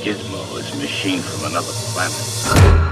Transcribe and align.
Gizmo 0.00 0.58
is 0.58 0.74
machine 0.76 1.20
from 1.20 1.44
another 1.44 1.72
planet. 1.92 2.89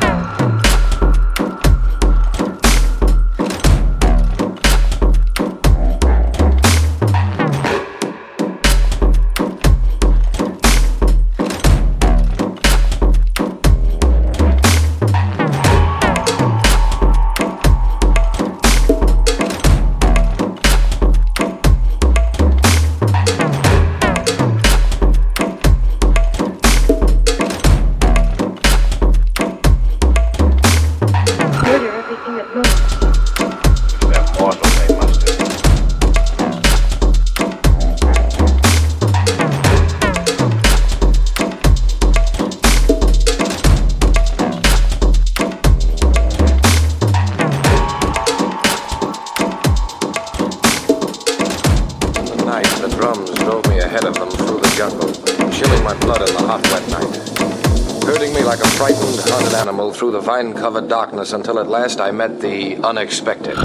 The 52.63 52.89
drums 52.89 53.31
drove 53.31 53.67
me 53.69 53.79
ahead 53.79 54.05
of 54.05 54.15
them 54.15 54.31
through 54.31 54.59
the 54.59 54.75
jungle, 54.77 55.13
chilling 55.53 55.85
my 55.85 55.95
blood 56.01 56.29
in 56.29 56.35
the 56.35 56.43
hot, 56.43 56.63
wet 56.73 56.89
night. 56.89 58.05
Herding 58.05 58.35
me 58.35 58.43
like 58.43 58.59
a 58.59 58.67
frightened, 58.69 59.21
hunted 59.21 59.55
animal 59.55 59.93
through 59.93 60.11
the 60.13 60.21
vine 60.21 60.55
covered 60.55 60.89
darkness 60.89 61.33
until 61.33 61.61
at 61.61 61.69
last 61.69 62.01
I 62.01 62.11
met 62.11 62.41
the 62.41 62.77
unexpected. 62.79 63.57